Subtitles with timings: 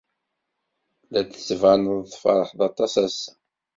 [1.11, 3.31] La d-tettbaneḍ tfeṛḥeḍ aṭas ass-a.